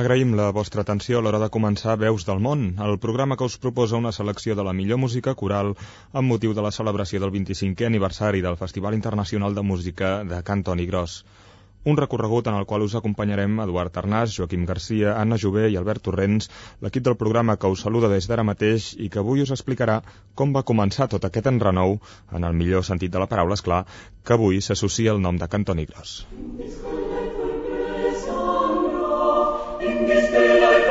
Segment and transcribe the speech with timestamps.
[0.00, 3.58] Agraïm la vostra atenció a l'hora de començar Veus del Món, el programa que us
[3.60, 5.74] proposa una selecció de la millor música coral
[6.20, 10.86] amb motiu de la celebració del 25è aniversari del Festival Internacional de Música de Cantoni
[10.88, 11.18] Gros.
[11.84, 16.06] Un recorregut en el qual us acompanyarem Eduard Arnàs, Joaquim Garcia, Anna Jové i Albert
[16.08, 16.48] Torrents,
[16.80, 19.98] l'equip del programa que us saluda des d'ara mateix i que avui us explicarà
[20.34, 21.98] com va començar tot aquest enrenou,
[22.32, 23.84] en el millor sentit de la paraula, és clar,
[24.24, 26.22] que avui s'associa el nom de Cantoni Gros.
[30.12, 30.81] bis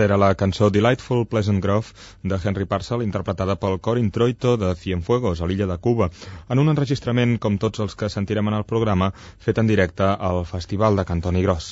[0.00, 1.88] Aquesta era la cançó Delightful Pleasant Grove
[2.22, 6.06] de Henry Parcel, interpretada pel cor introito de Cienfuegos, a l'illa de Cuba,
[6.48, 9.10] en un enregistrament, com tots els que sentirem en el programa,
[9.46, 11.66] fet en directe al Festival de Cantoni Gros.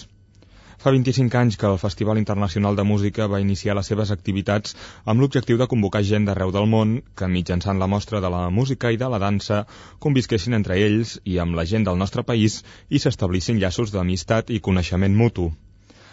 [0.77, 5.25] Fa 25 anys que el Festival Internacional de Música va iniciar les seves activitats amb
[5.25, 9.01] l'objectiu de convocar gent d'arreu del món que, mitjançant la mostra de la música i
[9.01, 9.63] de la dansa,
[10.05, 12.61] convisquessin entre ells i amb la gent del nostre país
[12.91, 15.49] i s'establissin llaços d'amistat i coneixement mutu.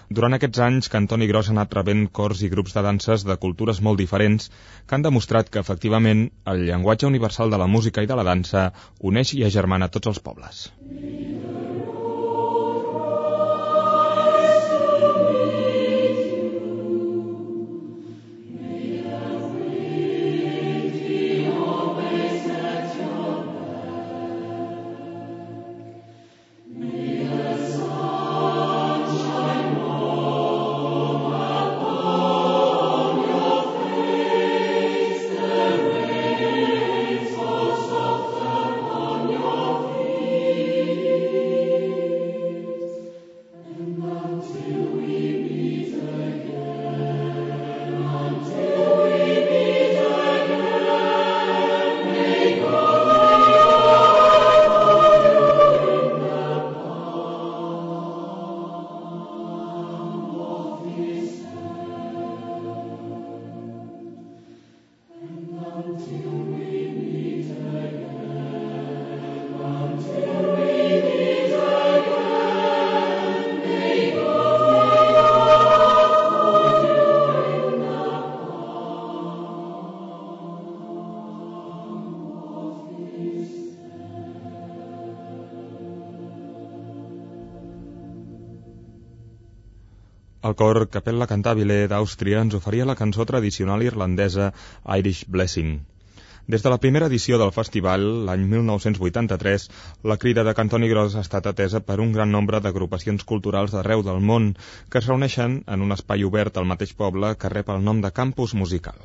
[0.09, 3.81] Durant aquests anys, Cantoni Gros ha anat rebent cors i grups de danses de cultures
[3.87, 4.51] molt diferents
[4.85, 8.67] que han demostrat que, efectivament, el llenguatge universal de la música i de la dansa
[9.11, 10.67] uneix i agermana tots els pobles.
[90.59, 94.53] Cor Capella Cantabile d'Àustria ens oferia la cançó tradicional irlandesa
[94.99, 95.75] Irish Blessing.
[96.53, 99.65] Des de la primera edició del festival, l'any 1983,
[100.11, 104.05] la crida de Cantoni Gros ha estat atesa per un gran nombre d'agrupacions culturals d'arreu
[104.05, 104.51] del món
[104.89, 108.13] que es reuneixen en un espai obert al mateix poble que rep el nom de
[108.21, 109.01] Campus Musical.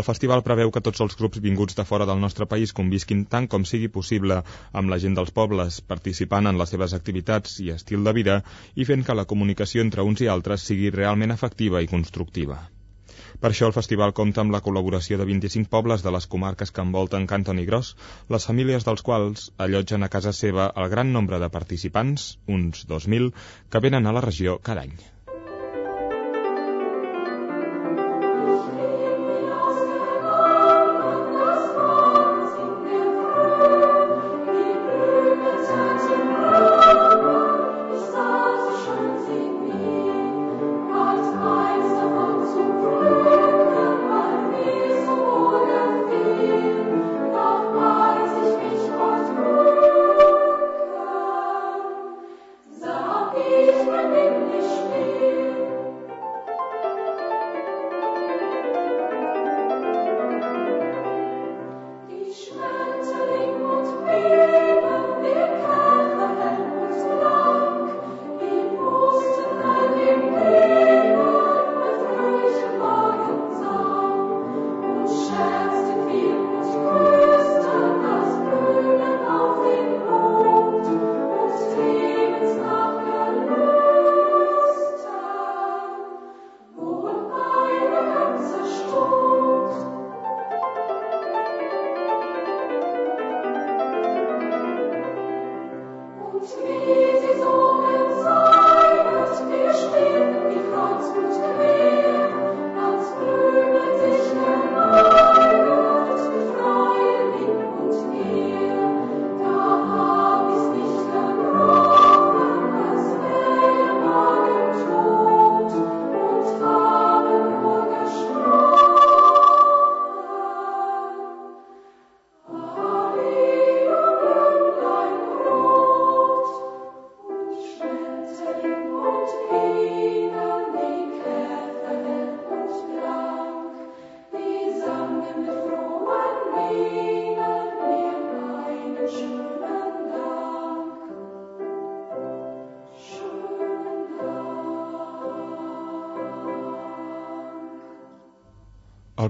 [0.00, 3.48] El festival preveu que tots els grups vinguts de fora del nostre país convisquin tant
[3.54, 4.38] com sigui possible
[4.80, 8.38] amb la gent dels pobles, participant en les seves activitats i estil de vida
[8.74, 12.62] i fent que la comunicació entre uns i altres sigui realment efectiva i constructiva.
[13.42, 16.84] Per això el festival compta amb la col·laboració de 25 pobles de les comarques que
[16.86, 17.94] envolten Cantoni Gros,
[18.34, 22.28] les famílies dels quals allotgen a casa seva el gran nombre de participants,
[22.58, 23.32] uns 2.000,
[23.68, 24.96] que venen a la regió cada any.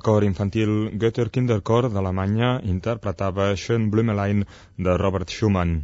[0.03, 4.45] Cor infantil Goethe Kinderchor d'Alemanya interpretava Schön Blümelein
[4.77, 5.75] de Robert Schumann.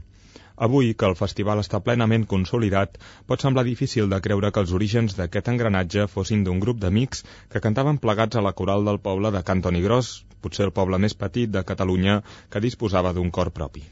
[0.67, 2.97] Avui, que el festival està plenament consolidat,
[3.31, 7.23] pot semblar difícil de creure que els orígens d'aquest engranatge fossin d'un grup d'amics
[7.53, 10.11] que cantaven plegats a la coral del poble de Cantoni Gros,
[10.43, 12.19] potser el poble més petit de Catalunya
[12.50, 13.87] que disposava d'un cor propi.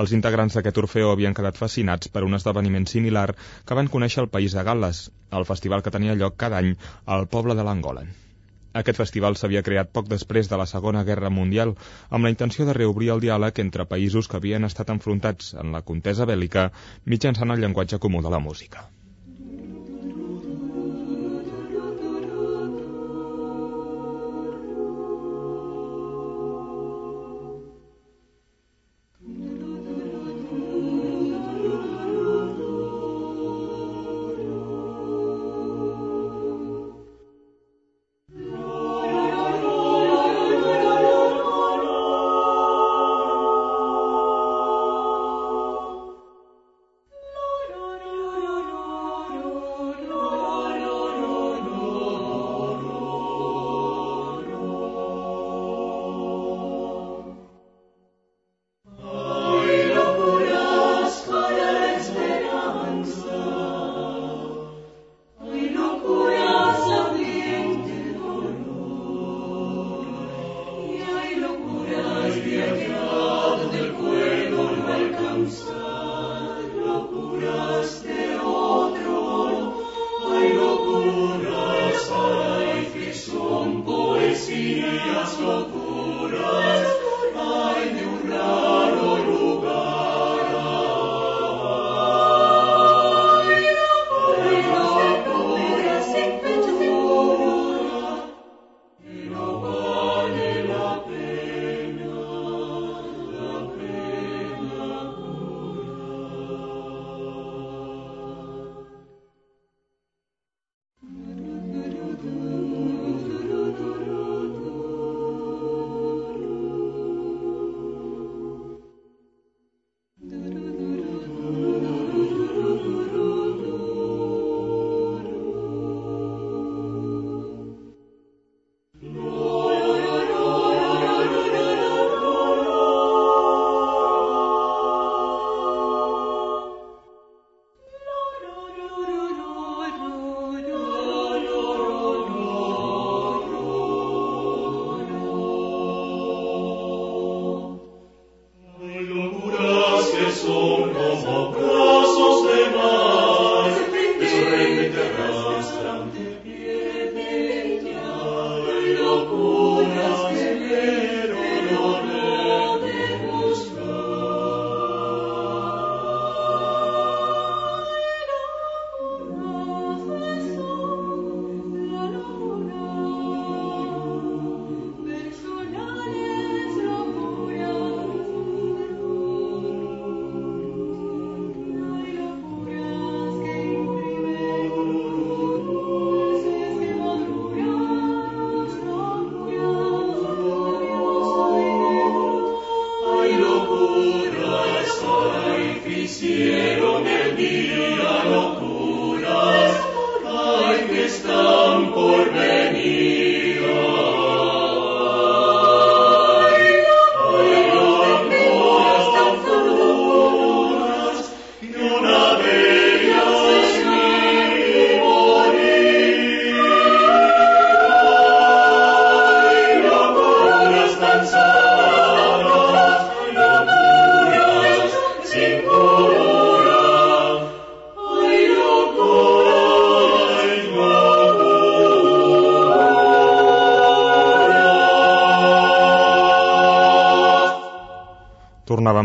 [0.00, 3.28] Els integrants d'aquest Orfeo havien quedat fascinats per un esdeveniment similar
[3.68, 5.04] que van conèixer al País de Gal·les,
[5.36, 6.72] el festival que tenia lloc cada any
[7.04, 8.21] al poble de l'Angolen.
[8.80, 11.74] Aquest festival s'havia creat poc després de la Segona Guerra Mundial
[12.10, 15.84] amb la intenció de reobrir el diàleg entre països que havien estat enfrontats en la
[15.92, 16.70] contesa bèl·lica
[17.14, 18.88] mitjançant el llenguatge comú de la música.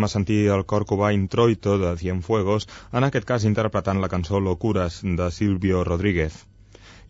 [0.07, 5.01] A sentir el cor cubà Introito de Cienfuegos, en aquest cas interpretant la cançó Locuras
[5.21, 6.45] de Silvio Rodríguez.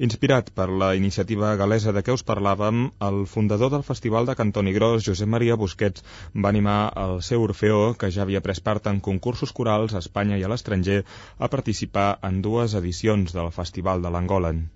[0.05, 4.73] Inspirat per la iniciativa galesa de què us parlàvem, el fundador del Festival de Cantoni
[4.75, 6.05] Gros, Josep Maria Busquets,
[6.45, 10.37] va animar el seu Orfeó, que ja havia pres part en concursos corals a Espanya
[10.37, 11.03] i a l'estranger,
[11.39, 14.67] a participar en dues edicions del Festival de l'Angolen.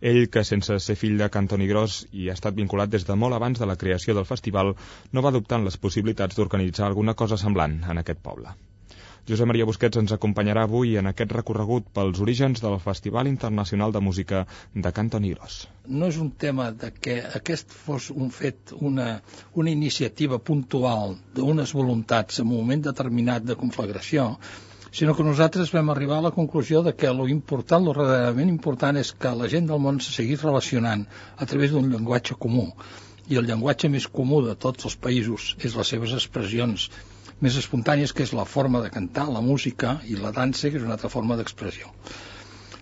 [0.00, 3.34] Ell, que sense ser fill de Cantoni Gros i ha estat vinculat des de molt
[3.34, 4.74] abans de la creació del festival,
[5.12, 8.54] no va dubtar en les possibilitats d'organitzar alguna cosa semblant en aquest poble.
[9.28, 14.00] Josep Maria Busquets ens acompanyarà avui en aquest recorregut pels orígens del Festival Internacional de
[14.00, 14.46] Música
[14.86, 15.58] de Cantoni Gros.
[15.84, 19.10] No és un tema de que aquest fos un fet, una,
[19.52, 24.30] una iniciativa puntual d'unes voluntats en un moment determinat de conflagració,
[24.92, 28.96] sinó que nosaltres vam arribar a la conclusió de que lo important, lo verdaderament important
[28.96, 32.70] és que la gent del món se seguís relacionant a través d'un llenguatge comú
[33.28, 36.88] i el llenguatge més comú de tots els països és les seves expressions
[37.44, 40.86] més espontànies, que és la forma de cantar, la música i la dansa, que és
[40.86, 41.92] una altra forma d'expressió.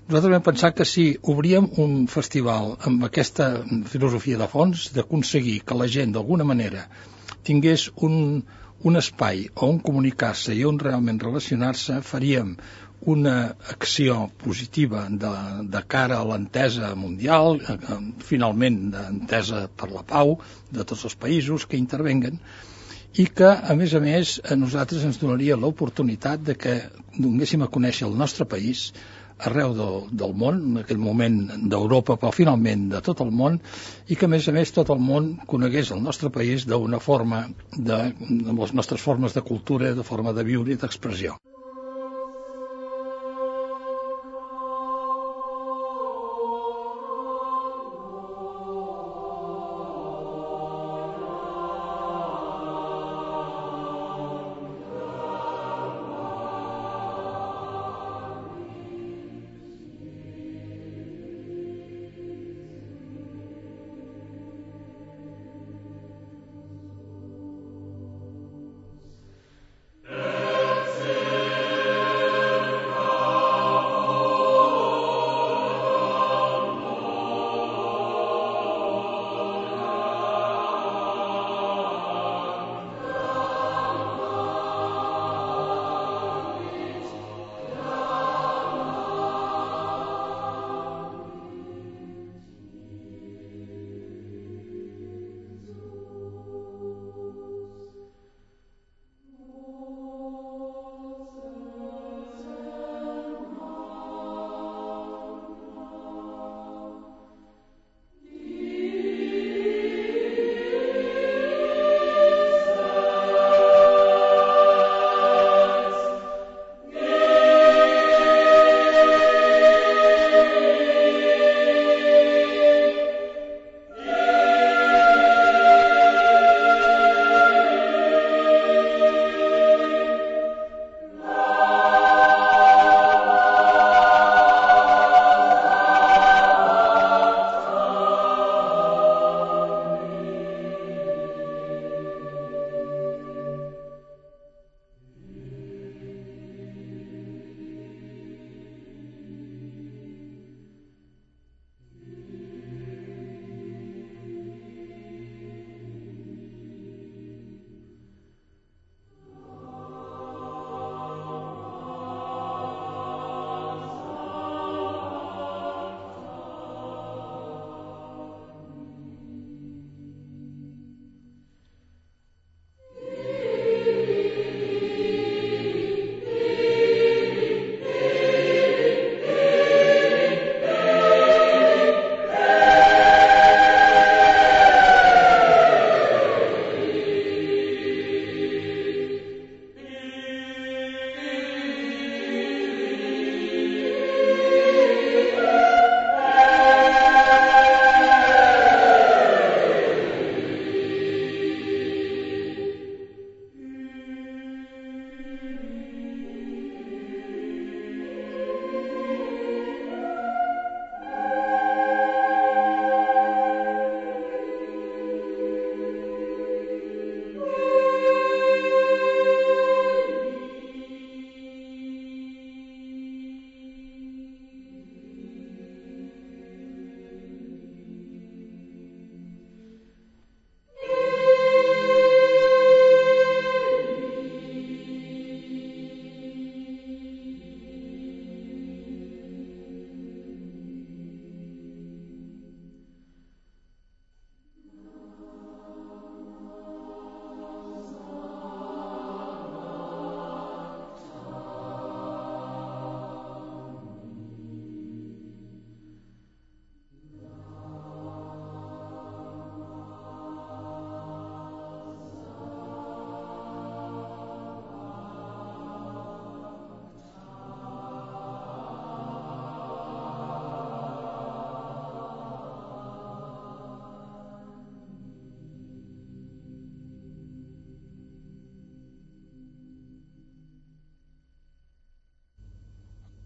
[0.07, 3.51] Nosaltres vam pensar que si obríem un festival amb aquesta
[3.91, 6.87] filosofia de fons, d'aconseguir que la gent, d'alguna manera,
[7.45, 8.45] tingués un,
[8.85, 12.57] un espai on comunicar-se i on realment relacionar-se, faríem
[13.07, 15.33] una acció positiva de,
[15.73, 20.39] de cara a l'entesa mundial, eh, finalment d'entesa per la pau
[20.71, 22.41] de tots els països que intervenguen,
[23.17, 26.75] i que, a més a més, a nosaltres ens donaria l'oportunitat de que
[27.17, 28.91] donéssim a conèixer el nostre país
[29.45, 31.37] arreu del, del món, en aquell moment
[31.73, 33.59] d'Europa, però finalment de tot el món,
[34.09, 37.45] i que a més a més tot el món conegués el nostre país d'una forma,
[37.77, 38.01] de,
[38.31, 41.37] amb les nostres formes de cultura, de forma de viure i d'expressió.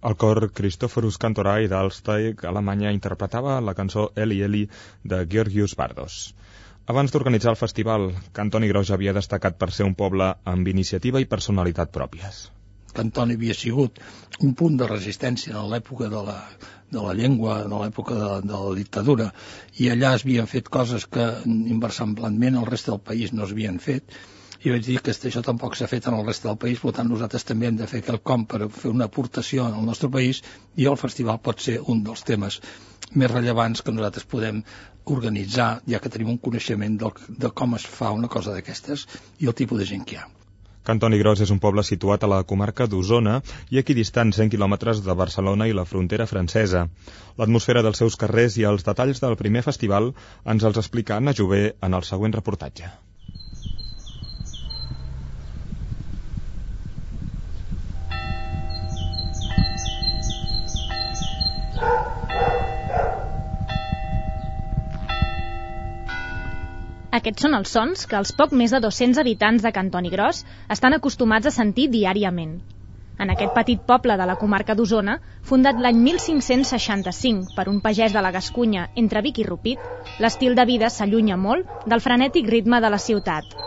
[0.08, 4.62] El cor Christophorus Cantorai d'Alsteig, Alemanya, interpretava la cançó Eli Eli
[5.12, 6.20] de Georgius Bardos.
[6.88, 8.06] Abans d'organitzar el festival,
[8.38, 12.40] Cantoni Gros havia destacat per ser un poble amb iniciativa i personalitat pròpies.
[12.96, 14.00] Cantoni havia sigut
[14.40, 16.38] un punt de resistència en l'època de la,
[16.96, 19.28] de la llengua, de l'època de, de la dictadura,
[19.84, 24.16] i allà es havien fet coses que inversemblantment al reste del país no s'havien fet,
[24.62, 27.08] i vaig dir que això tampoc s'ha fet en el reste del país, per tant
[27.08, 30.42] nosaltres també hem de fer quelcom per fer una aportació al nostre país
[30.76, 32.60] i el festival pot ser un dels temes
[33.14, 34.60] més rellevants que nosaltres podem
[35.14, 39.06] organitzar, ja que tenim un coneixement del, de com es fa una cosa d'aquestes
[39.40, 40.28] i el tipus de gent que hi ha.
[40.90, 43.40] Cantoni Gros és un poble situat a la comarca d'Osona
[43.74, 46.86] i equidistant 100 quilòmetres de Barcelona i la frontera francesa.
[47.40, 50.12] L'atmosfera dels seus carrers i els detalls del primer festival
[50.54, 52.90] ens els explica Anna Jové en el següent reportatge.
[67.16, 70.44] Aquests són els sons que els poc més de 200 habitants de Cantoni Gros
[70.74, 72.52] estan acostumats a sentir diàriament.
[73.24, 75.16] En aquest petit poble de la comarca d'Osona,
[75.50, 79.82] fundat l'any 1565 per un pagès de la Gascunya entre Vic i Rupit,
[80.22, 83.58] l'estil de vida s'allunya molt del frenètic ritme de la ciutat.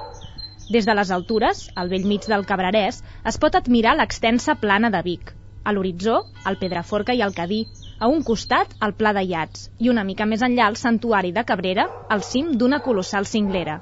[0.71, 5.03] Des de les altures, al vell mig del Cabrerès, es pot admirar l'extensa plana de
[5.03, 5.35] Vic.
[5.67, 7.65] A l'horitzó, el Pedraforca i el Cadí,
[8.03, 11.45] a un costat, el Pla de Llats i una mica més enllà el Santuari de
[11.47, 13.77] Cabrera, al cim d'una colossal cinglera.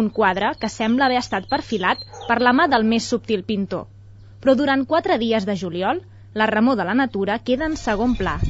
[0.00, 3.86] Un quadre que sembla haver estat perfilat per la mà del més subtil pintor.
[4.42, 6.02] Però durant quatre dies de juliol,
[6.34, 8.40] la remor de la natura queda en segon pla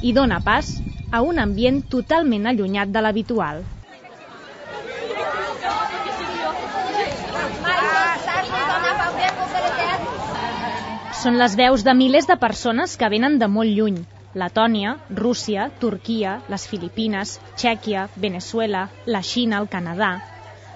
[0.00, 0.78] i dona pas
[1.12, 3.64] a un ambient totalment allunyat de l'habitual.
[11.20, 16.34] Són les veus de milers de persones que venen de molt lluny, Letònia, Rússia, Turquia,
[16.52, 20.18] les Filipines, Txèquia, Venezuela, la Xina, el Canadà...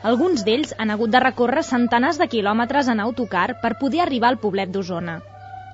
[0.03, 4.39] Alguns d'ells han hagut de recórrer centenars de quilòmetres en autocar per poder arribar al
[4.45, 5.21] poblet d'Osona.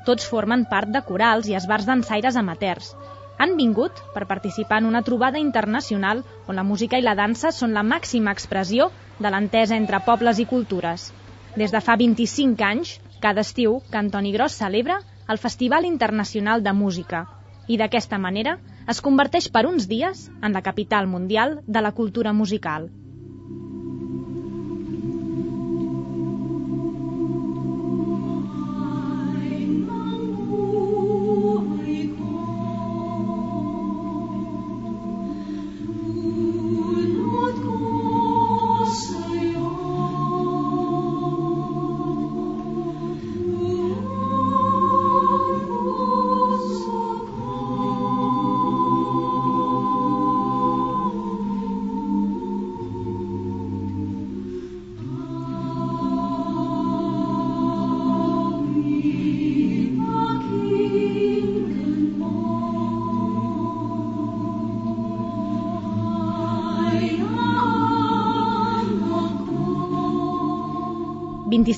[0.05, 2.91] Tots formen part de corals i esbars dansaires amateurs.
[3.39, 7.73] Han vingut per participar en una trobada internacional on la música i la dansa són
[7.79, 11.09] la màxima expressió de l'entesa entre pobles i cultures.
[11.57, 17.25] Des de fa 25 anys, cada estiu, Cantoni Gros celebra el Festival Internacional de Música,
[17.69, 18.55] i d'aquesta manera
[18.95, 22.89] es converteix per uns dies en la capital mundial de la cultura musical.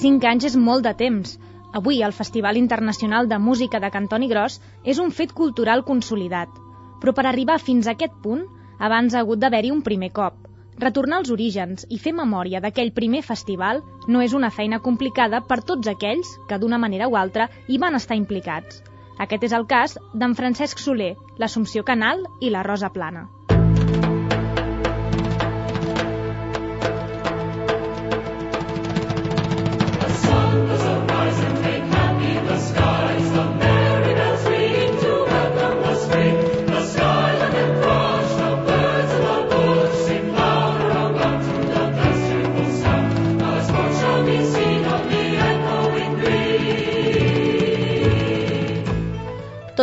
[0.01, 1.33] 25 anys és molt de temps.
[1.77, 4.55] Avui el Festival Internacional de Música de Cantoni Gros
[4.93, 6.55] és un fet cultural consolidat.
[7.03, 8.47] Però per arribar fins a aquest punt,
[8.79, 10.39] abans ha hagut d'haver-hi un primer cop.
[10.81, 15.61] Retornar als orígens i fer memòria d'aquell primer festival no és una feina complicada per
[15.73, 18.81] tots aquells que d'una manera o altra hi van estar implicats.
[19.21, 23.29] Aquest és el cas d'en Francesc Soler, l'Assumpció Canal i la Rosa Plana.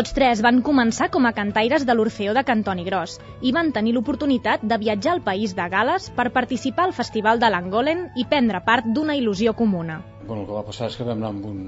[0.05, 4.61] 3 van començar com a cantaires de l'Orfeó de Cantoni Gros i van tenir l'oportunitat
[4.61, 8.85] de viatjar al país de Gales per participar al Festival de l'Angolen i prendre part
[8.85, 9.97] d'una il·lusió comuna.
[10.27, 11.63] Bueno, el que va passar és que vam anar amb un,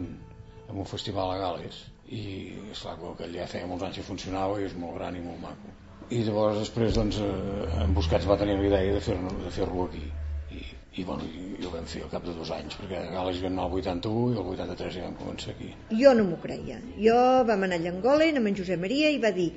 [0.68, 1.82] amb un festival a Gales
[2.14, 2.24] i
[2.70, 5.74] esclar, que allà feia molts anys que funcionava i és molt gran i molt maco.
[6.14, 9.66] I llavors després doncs, eh, en Busquets va tenir la idea de fer-lo de fer
[9.66, 10.06] aquí
[10.52, 13.54] i, bueno, i, ho vam fer al cap de dos anys perquè a Gales vam
[13.54, 15.70] anar al 81 i el 83 ja vam començar aquí.
[16.02, 16.80] Jo no m'ho creia.
[16.98, 17.18] Jo
[17.50, 19.50] vam anar a Llangolen amb en Josep Maria i va dir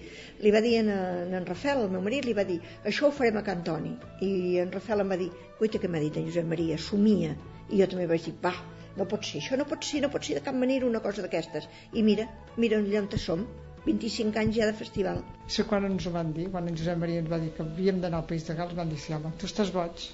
[0.44, 0.92] li va dir en,
[1.38, 4.70] en Rafel, el meu marit li va dir això ho farem a Cantoni i en
[4.74, 7.34] Rafel em va dir guaita que m'ha dit en Josep Maria somia.
[7.72, 8.52] I jo també vaig dir va,
[8.98, 11.24] no pot ser, això no pot ser, no pot ser de cap manera una cosa
[11.24, 11.68] d'aquestes.
[11.96, 12.28] I mira,
[12.60, 13.46] mira on som,
[13.86, 15.24] 25 anys ja de festival.
[15.48, 17.98] Sí, quan ens ho van dir, quan en Josep Maria ens va dir que havíem
[18.04, 20.04] d'anar al País de Gals, van dir, sí, home, tu estàs boig,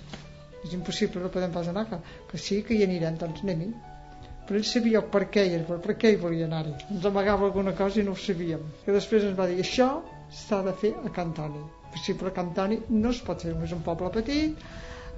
[0.64, 3.70] és impossible, no podem pas anar, que, que sí, que hi anirem, doncs anem-hi.
[4.48, 6.74] Però ell sabia per què, hi, per què hi volia anar-hi.
[6.94, 8.62] Ens amagava alguna cosa i no ho sabíem.
[8.84, 9.88] Que després ens va dir, això
[10.42, 11.64] s'ha de fer a Cantoni.
[11.92, 14.56] Possible a Cantoni no es pot fer, és un poble petit,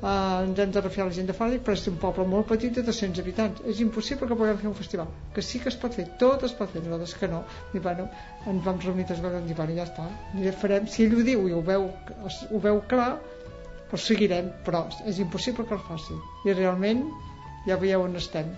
[0.03, 2.77] eh, ens hem de refiar la gent de fora però és un poble molt petit
[2.77, 5.97] de 200 habitants és impossible que puguem fer un festival que sí que es pot
[5.97, 7.43] fer, tot es pot fer nosaltres que no
[7.75, 8.09] i bueno,
[8.53, 10.07] ens vam reunir tres vegades i bueno, ja està,
[10.63, 11.91] farem, si ell ho diu i ho veu,
[12.51, 13.11] ho veu clar
[13.91, 17.05] doncs seguirem, però és impossible que el faci i realment
[17.67, 18.55] ja veieu on estem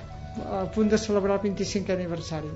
[0.49, 2.53] a punt de celebrar el 25è aniversari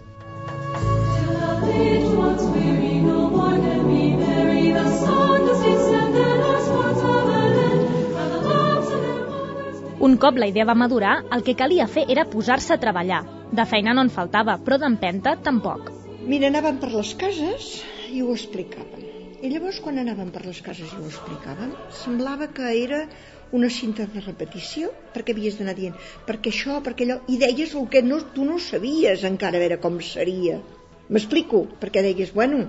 [10.06, 13.22] un cop la idea va madurar, el que calia fer era posar-se a treballar.
[13.58, 15.90] De feina no en faltava, però d'empenta tampoc.
[16.30, 17.72] Mira, anàvem per les cases
[18.12, 19.05] i ho explicàvem.
[19.44, 23.02] I llavors, quan anàvem per les cases i ho explicàvem, semblava que era
[23.58, 27.84] una cinta de repetició, perquè havies d'anar dient perquè això, perquè allò, i deies el
[27.92, 30.56] que no, tu no sabies encara a veure com seria.
[31.12, 32.64] M'explico, perquè deies, bueno,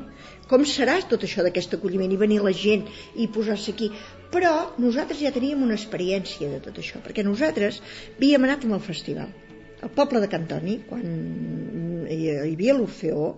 [0.51, 2.12] com serà tot això d'aquest acolliment?
[2.12, 2.84] I venir la gent
[3.15, 3.89] i posar-se aquí.
[4.34, 7.80] Però nosaltres ja teníem una experiència de tot això perquè nosaltres
[8.17, 9.32] havíem anat amb el festival.
[9.82, 13.38] Al poble de Cantoni quan hi havia l'Orfeó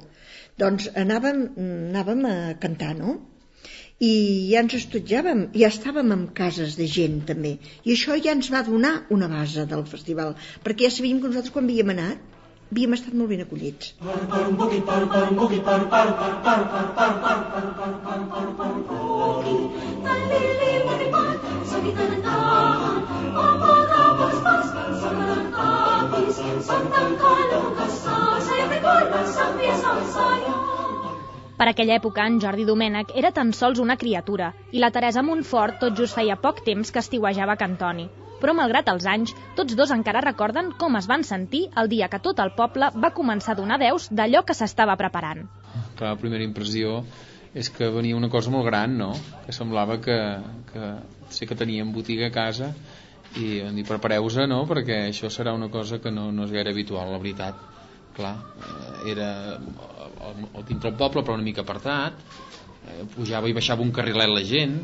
[0.62, 3.18] doncs anàvem, anàvem a cantar no?
[4.00, 4.12] i
[4.54, 8.64] ja ens estudiàvem, ja estàvem en cases de gent també, i això ja ens va
[8.68, 12.28] donar una base del festival, perquè ja sabíem que nosaltres quan havíem anat
[12.72, 13.94] havíem estat molt ben acollits.
[31.60, 35.82] Per aquella època, en Jordi Domènech era tan sols una criatura i la Teresa Montfort
[35.84, 38.08] tot just feia poc temps que estiuejava Cantoni
[38.40, 42.22] però malgrat els anys, tots dos encara recorden com es van sentir el dia que
[42.24, 45.44] tot el poble va començar a donar veus d'allò que s'estava preparant.
[46.00, 47.02] La primera impressió
[47.54, 49.12] és que venia una cosa molt gran, no?
[49.46, 50.18] Que semblava que,
[50.72, 50.94] que
[51.34, 52.72] sé que teníem botiga a casa
[53.38, 54.64] i vam dir prepareu-vos, no?
[54.70, 57.60] Perquè això serà una cosa que no, no és gaire habitual, la veritat.
[58.18, 59.30] Clar, eh, era
[60.68, 62.24] dintre del poble, però una mica apartat,
[62.88, 64.80] eh, pujava i baixava un carrilet la gent,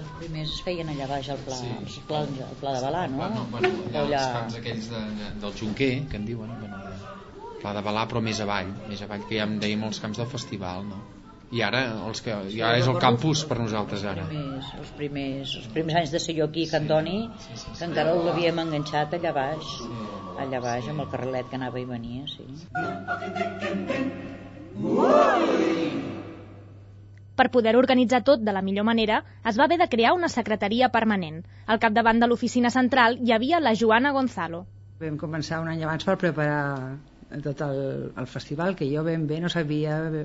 [0.00, 1.70] els primers es feien allà baix al pla, sí.
[1.76, 3.20] el, pla, el pla de Balà, no?
[3.20, 4.20] Bueno, bueno, allà, allà...
[4.20, 6.80] els camps aquells de, de, del Junquer, que en diuen, bueno,
[7.60, 10.30] pla de Balà, però més avall, més avall, que ja en dèiem els camps del
[10.30, 11.00] festival, no?
[11.50, 14.22] I ara, els que, ja és el campus per nosaltres ara.
[14.22, 17.58] Els primers, els primers, els primers anys de ser jo aquí a Cantoni, sí, sí,
[17.64, 19.72] sí, que encara l'havíem enganxat allà baix,
[20.44, 22.46] allà baix amb el carrelet que anava i venia, sí.
[27.40, 30.92] Per poder organitzar tot de la millor manera, es va haver de crear una secretaria
[30.94, 31.42] permanent.
[31.66, 34.68] Al capdavant de l'oficina central hi havia la Joana Gonzalo.
[35.02, 36.60] Vam començar un any abans per preparar
[37.44, 37.78] tot el,
[38.18, 40.24] el festival, que jo ben bé no sabia de,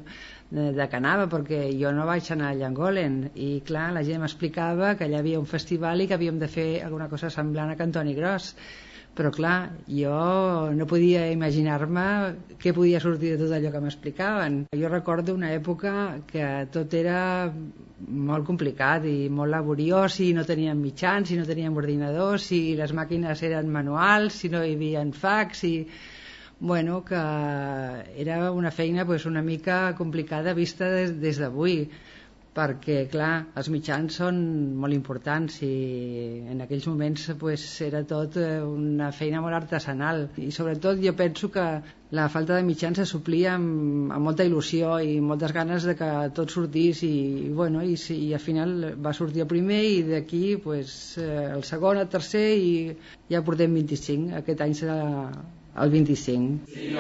[0.52, 5.06] què anava, perquè jo no vaig anar a Llangolen, i clar, la gent m'explicava que
[5.06, 8.54] allà havia un festival i que havíem de fer alguna cosa semblant a Cantoni Gros
[9.16, 10.16] però clar, jo
[10.76, 12.06] no podia imaginar-me
[12.60, 14.58] què podia sortir de tot allò que m'explicaven.
[14.76, 15.94] Jo recordo una època
[16.28, 17.22] que tot era
[18.28, 22.92] molt complicat i molt laboriós i no teníem mitjans, i no teníem ordinadors, i les
[22.92, 25.76] màquines eren manuals, si no hi havia fax, i
[26.60, 31.90] bueno, que era una feina pues, una mica complicada vista des, des d'avui
[32.56, 34.38] perquè, clar, els mitjans són
[34.80, 35.72] molt importants i
[36.54, 40.30] en aquells moments pues, era tot eh, una feina molt artesanal.
[40.40, 41.66] I sobretot jo penso que
[42.16, 46.10] la falta de mitjans se suplia amb, amb molta il·lusió i moltes ganes de que
[46.40, 47.12] tot sortís i,
[47.50, 51.68] i, bueno, i, i al final va sortir el primer i d'aquí pues, eh, el
[51.68, 52.74] segon, el tercer i
[53.36, 55.02] ja portem 25, aquest any serà
[55.84, 56.66] el 25.
[56.72, 56.92] Sí,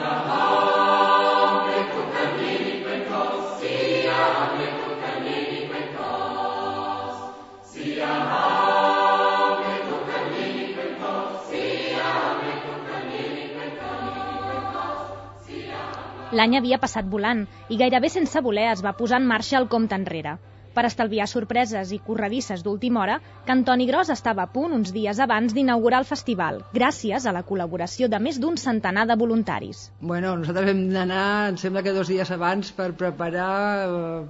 [16.35, 19.95] L'any havia passat volant i gairebé sense voler es va posar en marxa el compte
[19.95, 20.33] enrere.
[20.75, 25.21] Per estalviar sorpreses i corredisses d'última hora, que Antoni Gros estava a punt uns dies
[25.23, 29.85] abans d'inaugurar el festival, gràcies a la col·laboració de més d'un centenar de voluntaris.
[30.01, 33.53] Bueno, nosaltres vam d'anar, em sembla que dos dies abans, per preparar
[33.85, 34.25] eh,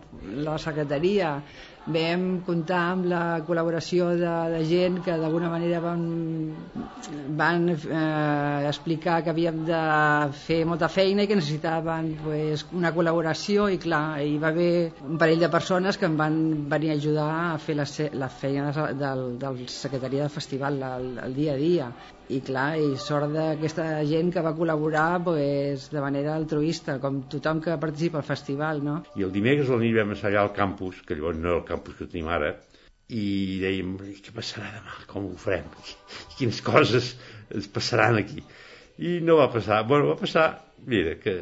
[0.46, 1.40] la secretaria
[1.86, 6.06] vam comptar amb la col·laboració de, de gent que d'alguna manera van,
[7.38, 9.82] van eh, explicar que havíem de
[10.46, 14.74] fer molta feina i que necessitaven pues, una col·laboració i clar, hi va haver
[15.06, 16.42] un parell de persones que em van
[16.74, 17.88] venir a ajudar a fer la,
[18.26, 21.94] la feina del, del secretaria del festival el, el dia a dia
[22.30, 27.62] i clar, i sort d'aquesta gent que va col·laborar pues, de manera altruista, com tothom
[27.62, 28.96] que participa al festival, no?
[29.16, 31.66] I el dimecres a la nit vam assajar al campus, que llavors no era el
[31.76, 32.56] campus que tenim ara,
[33.12, 35.68] i dèiem, què passarà demà, com ho farem,
[36.40, 37.14] quines coses
[37.54, 38.42] ens passaran aquí.
[38.98, 40.48] I no va passar, bueno, va passar,
[40.88, 41.42] mira, que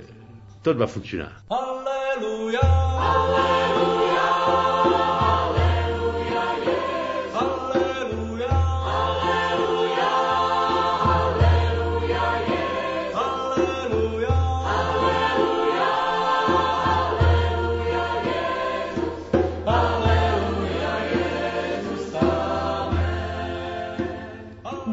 [0.66, 1.32] tot va funcionar.
[1.62, 2.68] Aleluia!
[3.14, 3.93] Aleluia!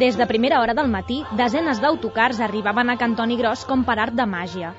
[0.01, 4.15] Des de primera hora del matí, desenes d'autocars arribaven a Cantoni Gros com per art
[4.17, 4.71] de màgia.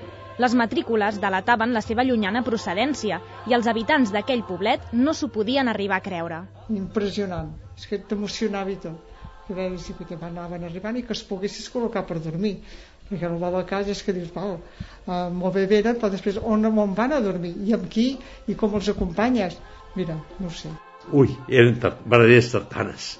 [0.41, 3.19] Les matrícules delataven la seva llunyana procedència
[3.51, 6.41] i els habitants d'aquell poblet no s'ho podien arribar a creure.
[6.73, 9.13] Impressionant, és que t'emocionava i tot.
[9.45, 12.57] Que veies que anaven arribant i que es poguessis col·locar per dormir.
[13.05, 14.57] Perquè el bo del cas és que dius, val,
[15.05, 17.59] uh, molt bé venen, però després on, on van a dormir?
[17.61, 18.15] I amb qui?
[18.49, 19.61] I com els acompanyes?
[19.93, 20.73] Mira, no sé.
[21.13, 23.19] Ui, eren tar tartanes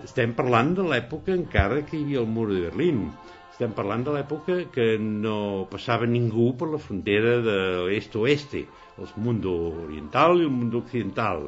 [0.00, 3.04] estem parlant de l'època encara que hi havia el mur de Berlín.
[3.52, 8.64] Estem parlant de l'època que no passava ningú per la frontera de l'est-oeste,
[8.98, 11.46] el món oriental i el món occidental,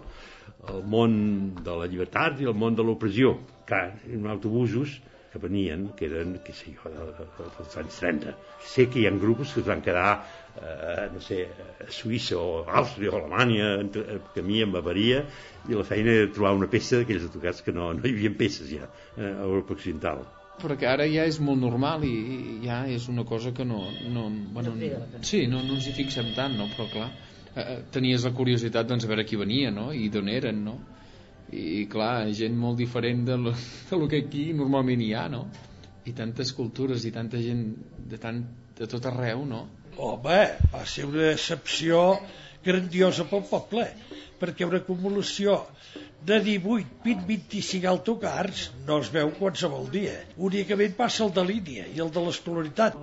[0.75, 1.17] el món
[1.65, 3.35] de la llibertat i el món de l'opressió.
[3.65, 4.99] Clar, en autobusos
[5.33, 8.37] que venien, que eren, què sé jo, dels anys 30.
[8.75, 10.21] Sé que hi ha grups que es van quedar
[10.61, 11.43] eh, no sé,
[11.81, 15.25] a Suïssa o Àustria o Alemanya, entre, camí amb Bavaria,
[15.69, 18.71] i la feina era trobar una peça d'aquells tocats que no, no hi havia peces
[18.71, 20.25] ja eh, a Europa Occidental
[20.63, 22.15] perquè ara ja és molt normal i
[22.63, 23.81] ja és una cosa que no,
[24.15, 26.69] no, bueno, no sí, no, no ens hi fixem tant no?
[26.77, 27.09] però clar,
[27.55, 29.91] eh, eh, tenies la curiositat doncs, a veure qui venia no?
[29.93, 30.77] i d'on eren no?
[31.55, 33.55] i clar, gent molt diferent de lo,
[33.91, 35.47] de lo que aquí normalment hi ha no?
[36.05, 37.67] i tantes cultures i tanta gent
[37.99, 38.45] de, tant,
[38.79, 39.65] de tot arreu no?
[39.99, 40.41] Home,
[40.73, 42.01] va ser una excepció
[42.65, 43.87] grandiosa pel poble,
[44.41, 45.61] perquè una acumulació
[46.25, 50.17] de 18, 20, 25 autocars no es veu qualsevol dia.
[50.51, 52.97] Únicament passa el de línia i el de l'escolaritat.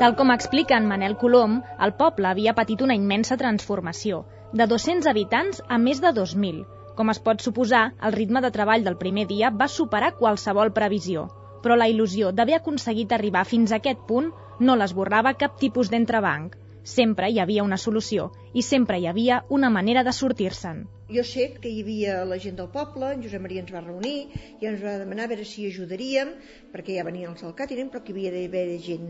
[0.00, 4.22] Tal com explica en Manel Colom, el poble havia patit una immensa transformació,
[4.56, 6.62] de 200 habitants a més de 2.000,
[6.96, 11.28] com es pot suposar, el ritme de treball del primer dia va superar qualsevol previsió,
[11.64, 16.56] però la il·lusió d'haver aconseguit arribar fins a aquest punt no l'esborrava cap tipus d'entrebanc.
[16.90, 20.86] Sempre hi havia una solució i sempre hi havia una manera de sortir-se'n.
[21.10, 24.30] Jo sé que hi havia la gent del poble, en Josep Maria ens va reunir
[24.62, 26.32] i ens va demanar a veure si ajudaríem,
[26.72, 29.08] perquè ja venien els del càtering, però que hi havia d'haver gent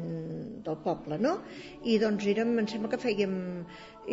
[0.67, 1.37] del poble, no?
[1.85, 3.35] I doncs érem, em sembla que fèiem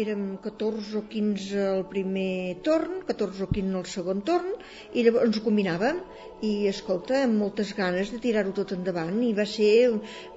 [0.04, 4.54] érem 14 o 15 al primer torn, 14 o 15 al segon torn,
[4.94, 6.00] i llavors ens combinàvem,
[6.46, 9.74] i escolta, amb moltes ganes de tirar-ho tot endavant, i va ser,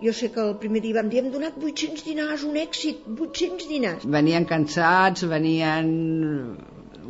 [0.00, 3.68] jo sé que el primer dia vam dir, hem donat 800 dinars, un èxit, 800
[3.74, 4.08] dinars.
[4.18, 5.92] Venien cansats, venien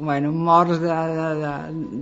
[0.00, 1.48] bueno, morts de, de,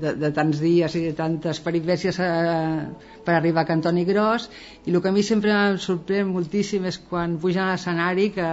[0.00, 2.84] de, de tants dies i de tantes peripècies eh,
[3.26, 4.48] per arribar a Cantoni Gros.
[4.86, 8.46] I el que a mi sempre em sorprèn moltíssim és quan pugen a l'escenari que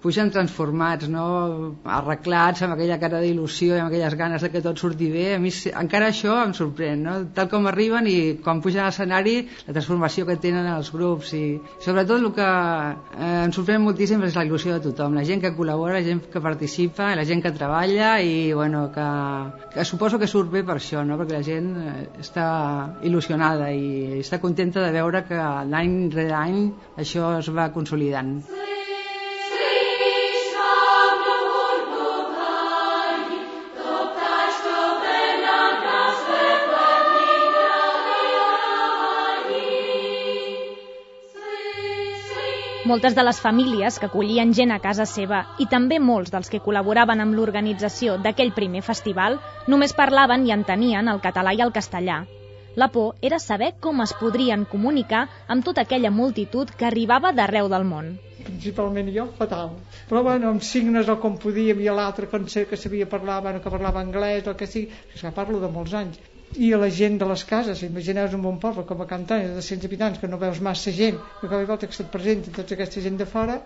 [0.00, 1.24] pugen transformats, no?
[1.84, 5.26] arreglats, amb aquella cara d'il·lusió i amb aquelles ganes de que tot surti bé.
[5.36, 7.16] A mi encara això em sorprèn, no?
[7.36, 9.36] tal com arriben i quan pugen a l'escenari,
[9.66, 11.44] la transformació que tenen els grups i
[11.84, 15.52] sobretot el que eh, em sorprèn moltíssim és la il·lusió de tothom, la gent que
[15.56, 19.08] col·labora, la gent que participa, la gent que treballa i bueno, que,
[19.74, 21.20] que suposo que surt bé per això, no?
[21.20, 22.48] perquè la gent eh, està
[23.04, 26.60] il·lusionada i està contenta de veure que l'any rere any
[26.96, 28.38] això es va consolidant.
[28.48, 28.79] Sí.
[42.90, 46.58] Moltes de les famílies que acollien gent a casa seva i també molts dels que
[46.64, 49.36] col·laboraven amb l'organització d'aquell primer festival
[49.70, 52.16] només parlaven i entenien el català i el castellà.
[52.82, 55.22] La por era saber com es podrien comunicar
[55.54, 58.10] amb tota aquella multitud que arribava d'arreu del món.
[58.48, 59.70] Principalment jo, fatal.
[60.10, 63.70] Però bueno, amb signes o com podíem, i l'altre que, que sabia parlar, bueno, que
[63.70, 66.18] parlava anglès o que sigui, és que parlo de molts anys.
[66.58, 69.60] I a la gent de les cases, imagineu un bon poble com a Cantanya, de
[69.60, 73.02] 200 habitants, que no veus massa gent, que cada volta que se't presenta tota aquesta
[73.04, 73.60] gent de fora,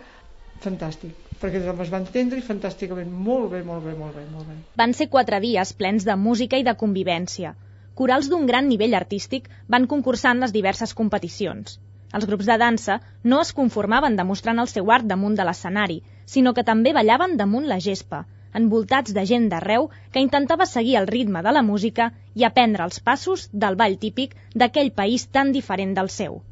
[0.64, 4.50] fantàstic, perquè tothom es va entendre i fantàsticament, molt bé, molt bé, molt bé, molt
[4.50, 4.58] bé.
[4.80, 7.54] Van ser quatre dies plens de música i de convivència.
[7.94, 11.78] Corals d'un gran nivell artístic van concursar en les diverses competicions.
[12.14, 16.52] Els grups de dansa no es conformaven demostrant el seu art damunt de l'escenari, sinó
[16.54, 18.24] que també ballaven damunt la gespa,
[18.60, 23.00] envoltats de gent d'arreu que intentava seguir el ritme de la música i aprendre els
[23.00, 26.42] passos del ball típic d'aquell país tan diferent del seu.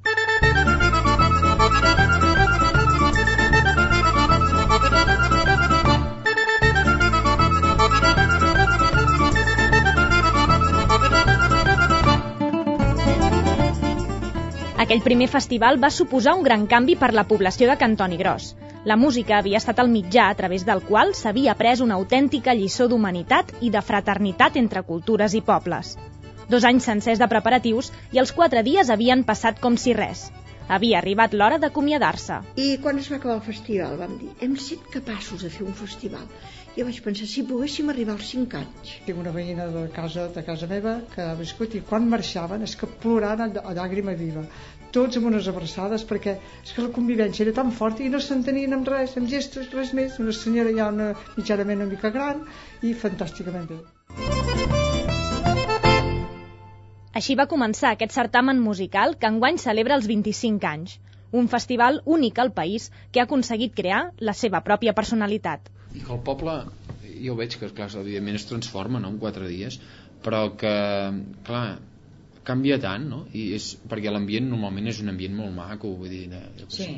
[14.82, 18.48] Aquell primer festival va suposar un gran canvi per la població de Cantoni Gros.
[18.84, 22.88] La música havia estat el mitjà a través del qual s'havia pres una autèntica lliçó
[22.90, 25.92] d'humanitat i de fraternitat entre cultures i pobles.
[26.50, 30.24] Dos anys sencers de preparatius i els quatre dies havien passat com si res.
[30.66, 32.40] Havia arribat l'hora d'acomiadar-se.
[32.58, 35.78] I quan es va acabar el festival vam dir, hem set capaços de fer un
[35.78, 36.26] festival.
[36.74, 38.94] Jo vaig pensar, si poguéssim arribar als 5 anys.
[39.06, 42.74] Tinc una veïna de casa, de casa meva que ha viscut i quan marxaven és
[42.74, 44.42] que ploraven a llàgrima viva
[44.92, 48.76] tots amb unes abraçades perquè és que la convivència era tan forta i no s'entenien
[48.76, 52.44] amb res, amb gestos, res més una senyora ja una, mitjanament una mica gran
[52.82, 53.80] i fantàsticament bé
[57.20, 60.94] Així va començar aquest certamen musical que enguany celebra els 25 anys.
[61.40, 65.68] Un festival únic al país que ha aconseguit crear la seva pròpia personalitat.
[65.92, 66.56] I que el poble,
[67.26, 69.78] jo veig que clar, evidentment es transforma no, en quatre dies,
[70.24, 70.72] però que,
[71.48, 71.66] clar,
[72.46, 73.20] canvia tant, no?
[73.38, 76.88] I és, perquè l'ambient normalment és un ambient molt maco, vull dir, eh, sí.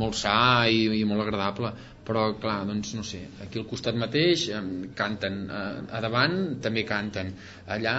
[0.00, 1.72] molt sa i, i molt agradable,
[2.06, 4.62] però clar, doncs no sé, aquí al costat mateix eh,
[4.98, 7.32] canten, eh, a davant també canten,
[7.70, 7.96] allà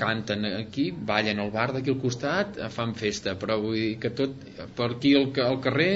[0.00, 4.12] canten, aquí ballen al bar d'aquí al costat, eh, fan festa, però vull dir que
[4.22, 4.36] tot,
[4.76, 5.92] per aquí al, al carrer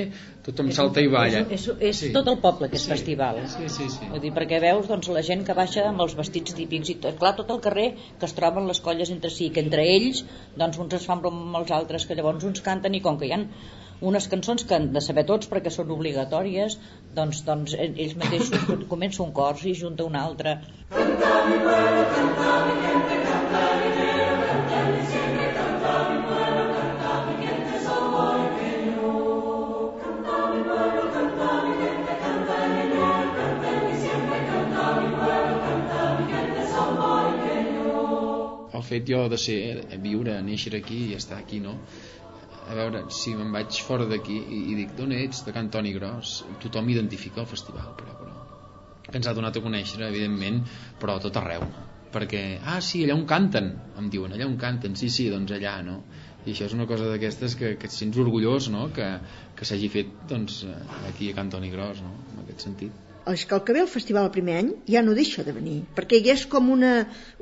[0.47, 1.43] tothom és salta i balla.
[1.51, 2.11] És, és, és sí.
[2.15, 2.93] tot el poble que és sí.
[2.93, 3.41] festival.
[3.53, 4.11] Sí, sí, sí.
[4.13, 7.19] Vull dir, perquè veus doncs, la gent que baixa amb els vestits típics i tot,
[7.23, 7.89] clar, tot el carrer
[8.21, 10.23] que es troben les colles entre si, que entre ells
[10.57, 13.35] doncs uns es fan amb els altres, que llavors uns canten i com que hi
[13.35, 13.43] ha
[14.07, 16.77] unes cançons que han de saber tots perquè són obligatòries
[17.17, 20.59] doncs, doncs ells mateixos comença un cor i junta un altre
[20.93, 23.27] Canta mi pueblo, canta mi gente,
[38.89, 39.59] fet jo de ser,
[40.03, 41.79] viure, néixer aquí i estar aquí, no?
[42.67, 45.45] a veure, si me'n vaig fora d'aquí i, i dic, d'on ets?
[45.47, 48.33] De Can Toni Gros tothom identifica el festival però, però
[49.07, 50.65] que ens ha donat a conèixer evidentment,
[50.99, 51.63] però tot arreu
[52.17, 53.71] perquè, ah sí, allà on canten
[54.01, 56.01] em diuen, allà on canten, sí, sí, doncs allà no?
[56.47, 58.89] i això és una cosa d'aquestes que, que et sents orgullós no?
[58.95, 59.09] que,
[59.59, 60.65] que s'hagi fet doncs,
[61.11, 62.15] aquí a Can Toni Gros no?
[62.35, 65.15] en aquest sentit és que el que ve al festival el primer any ja no
[65.19, 66.93] deixa de venir, perquè hi és com una,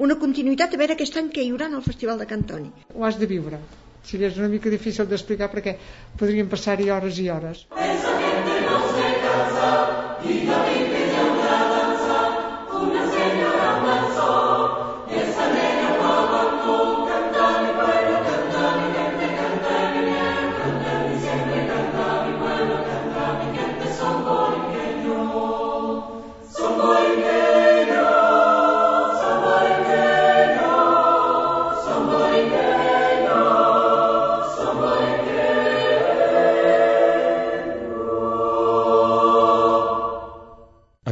[0.06, 2.70] una continuïtat a veure aquest any que hi haurà en el Festival de Cantoni.
[2.94, 3.60] Ho has de viure,
[4.04, 5.76] si és una mica difícil d'explicar perquè
[6.20, 7.66] podríem passar-hi hores i hores.
[7.90, 9.70] Esa gente no se cansa
[10.24, 10.83] y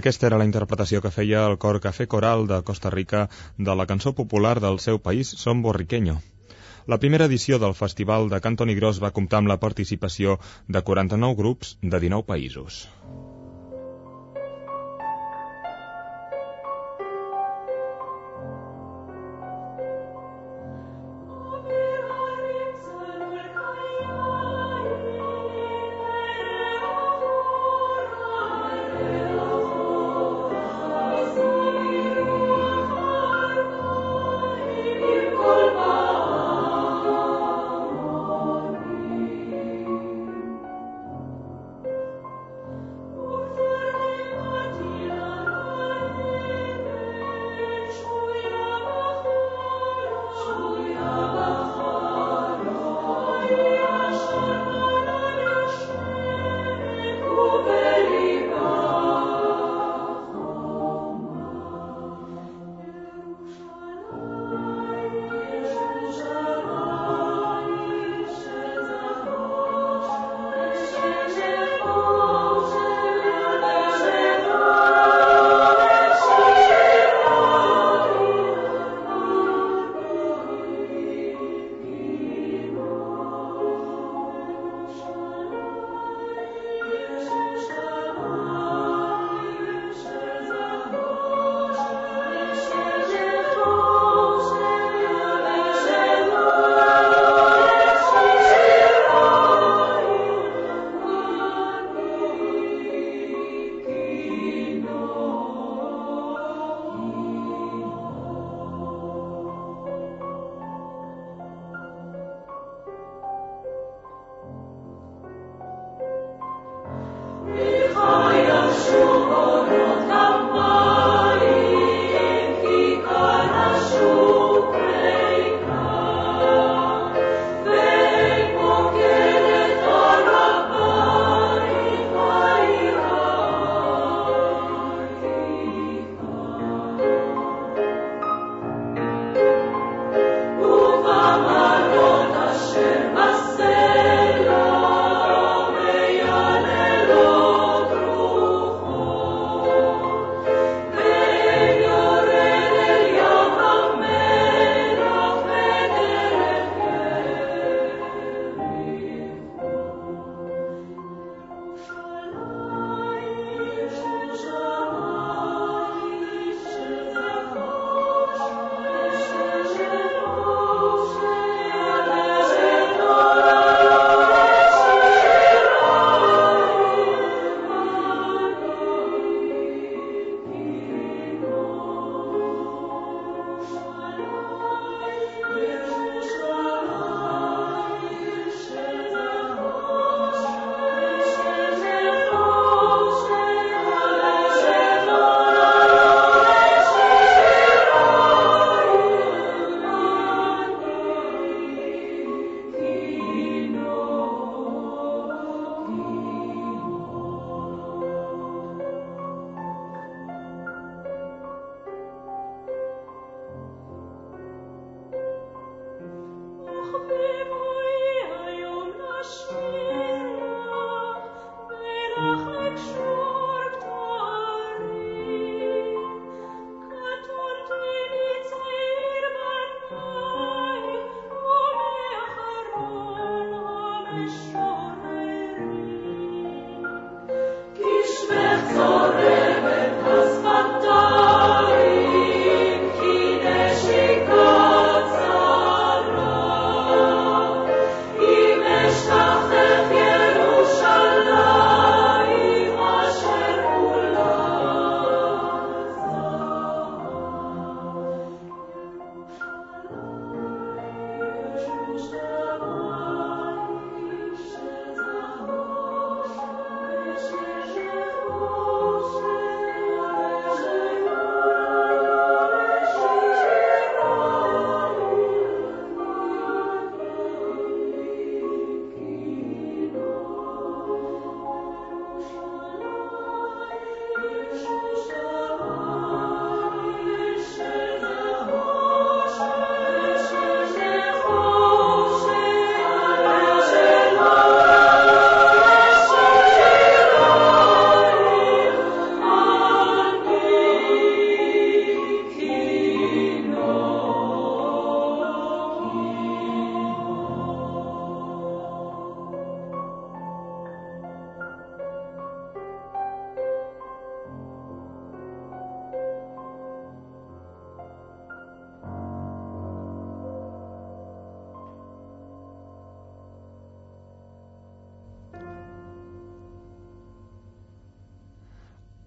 [0.03, 3.21] Aquesta era la interpretació que feia el cor Café Coral de Costa Rica
[3.69, 6.17] de la cançó popular del seu país Som Borriqueño.
[6.93, 11.39] La primera edició del Festival de Cantoni Gros va comptar amb la participació de 49
[11.43, 12.81] grups de 19 països.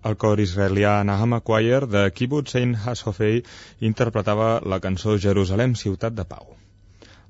[0.08, 3.40] El cor israelià Nahama Choir de Kibbutz Ein Hashofei
[3.90, 6.52] interpretava la cançó Jerusalem, ciutat de pau.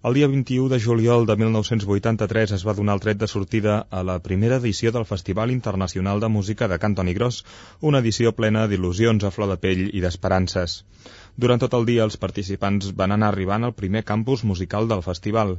[0.10, 4.04] El dia 21 de juliol de 1983 es va donar el tret de sortida a
[4.10, 7.40] la primera edició del Festival Internacional de Música de Cantoni Gros,
[7.80, 10.82] una edició plena d'il·lusions a flor de pell i d'esperances.
[11.44, 15.50] Durant tot el dia els participants van anar arribant al primer campus musical del festival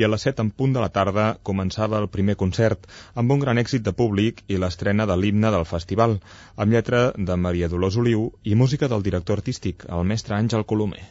[0.00, 2.90] i a les 7 en punt de la tarda començava el primer concert
[3.22, 6.18] amb un gran èxit de públic i l'estrena de l'himne del festival,
[6.56, 11.06] amb lletra de Maria Dolors Oliu i música del director artístic, el mestre Àngel Colomer.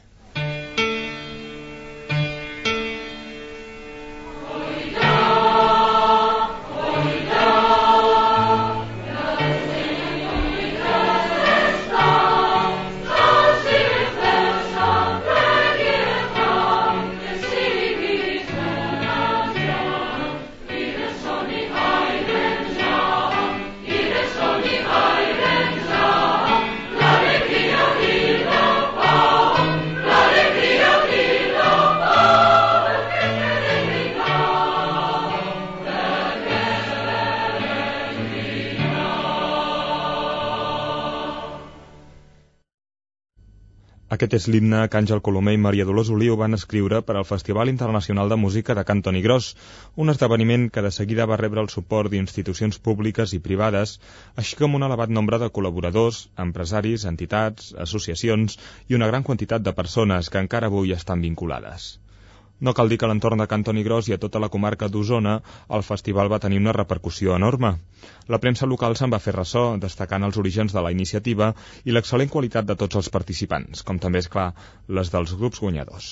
[44.29, 48.37] L'himne que Àngel Colomer i Maria Dolors Oliu van escriure per al Festival Internacional de
[48.41, 49.47] Música de Cantoni Gros,
[49.95, 53.95] un esdeveniment que de seguida va rebre el suport d'institucions públiques i privades,
[54.35, 59.73] així com un elevat nombre de col·laboradors, empresaris, entitats, associacions i una gran quantitat de
[59.81, 61.95] persones que encara avui estan vinculades.
[62.67, 65.35] No cal dir que a l'entorn de Cantoni Gros i a tota la comarca d'Osona
[65.77, 67.71] el festival va tenir una repercussió enorme.
[68.27, 71.53] La premsa local se'n va fer ressò, destacant els orígens de la iniciativa
[71.85, 74.49] i l'excel·lent qualitat de tots els participants, com també és clar
[74.99, 76.11] les dels grups guanyadors.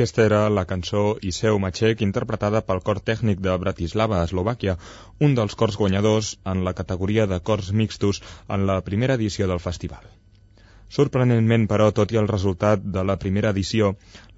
[0.00, 4.78] Aquesta era la cançó Iseu Machek, interpretada pel cor tècnic de Bratislava, Eslovàquia,
[5.26, 8.22] un dels cors guanyadors en la categoria de cors mixtos
[8.56, 10.06] en la primera edició del festival.
[10.96, 13.90] Sorprenentment, però, tot i el resultat de la primera edició,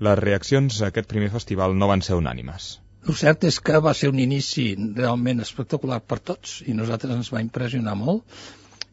[0.09, 2.67] les reaccions a aquest primer festival no van ser unànimes.
[3.07, 4.67] El cert és que va ser un inici
[4.99, 8.27] realment espectacular per tots i nosaltres ens va impressionar molt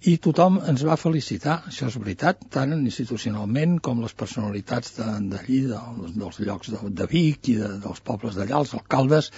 [0.08, 5.80] i tothom ens va felicitar, això és veritat, tant institucionalment com les personalitats d'allí, de,
[6.00, 9.32] de, dels llocs de, de Vic i de, dels pobles d'allà, els alcaldes,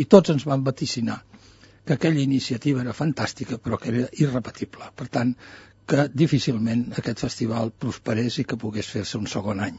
[0.00, 1.18] i tots ens van vaticinar
[1.86, 4.88] que aquella iniciativa era fantàstica però que era irrepetible.
[4.96, 5.36] Per tant,
[5.86, 9.76] que difícilment aquest festival prosperés i que pogués fer-se un segon any.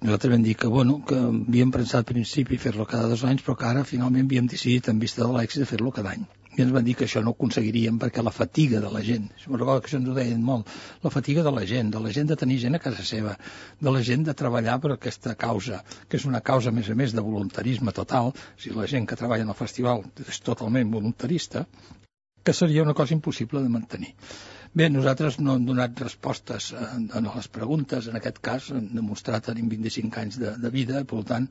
[0.00, 3.58] Nosaltres vam dir que, bueno, que havíem pensat al principi fer-lo cada dos anys, però
[3.58, 6.24] que ara finalment havíem decidit, en vista de l'èxit, de fer-lo cada any
[6.56, 9.26] i ens van dir que això no ho aconseguiríem perquè la fatiga de la gent,
[9.46, 10.72] me'n recordo que això ens ho deien molt,
[11.04, 13.36] la fatiga de la gent, de la gent de tenir gent a casa seva,
[13.80, 16.96] de la gent de treballar per aquesta causa, que és una causa, a més a
[16.98, 21.66] més, de voluntarisme total, si la gent que treballa en el festival és totalment voluntarista,
[22.46, 24.14] que seria una cosa impossible de mantenir.
[24.76, 29.48] Bé, nosaltres no hem donat respostes a, a les preguntes, en aquest cas hem demostrat
[29.48, 31.48] tenim 25 anys de, de vida, per tant,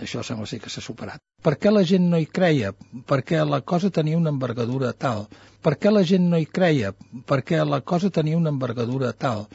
[0.00, 1.20] això sembla ser que s'ha superat.
[1.42, 2.72] Per què la gent no hi creia?
[3.06, 5.26] Perquè la cosa tenia una envergadura tal.
[5.62, 6.94] Per què la gent no hi creia?
[7.28, 9.46] Perquè la cosa tenia una envergadura tal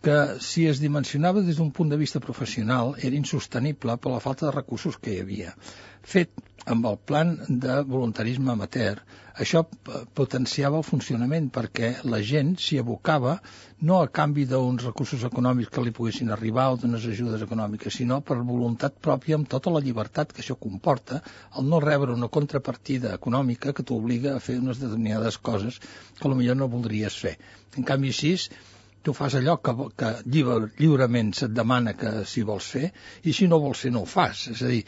[0.00, 4.46] que si es dimensionava des d'un punt de vista professional era insostenible per la falta
[4.46, 5.52] de recursos que hi havia.
[6.02, 6.30] Fet
[6.74, 9.02] amb el plan de voluntarisme amateur,
[9.40, 9.62] això
[10.18, 13.36] potenciava el funcionament perquè la gent s'hi abocava
[13.88, 18.20] no a canvi d'uns recursos econòmics que li poguessin arribar o d'unes ajudes econòmiques, sinó
[18.20, 21.22] per voluntat pròpia amb tota la llibertat que això comporta,
[21.56, 26.58] el no rebre una contrapartida econòmica que t'obliga a fer unes determinades coses que potser
[26.58, 27.38] no voldries fer.
[27.78, 28.34] En canvi, així,
[29.02, 32.90] tu fas allò que, que lliure, lliurement se't demana que si vols fer,
[33.24, 34.48] i si no vols fer no ho fas.
[34.52, 34.82] És a dir,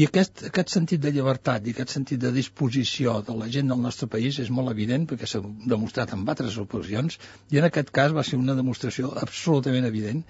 [0.00, 3.82] i aquest, aquest sentit de llibertat i aquest sentit de disposició de la gent del
[3.86, 5.40] nostre país és molt evident perquè s'ha
[5.72, 7.18] demostrat en altres ocasions
[7.56, 10.24] i en aquest cas va ser una demostració absolutament evident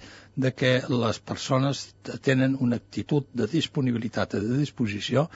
[0.47, 0.73] de que
[1.05, 1.85] les persones
[2.29, 5.27] tenen una actitud de disponibilitat de disposició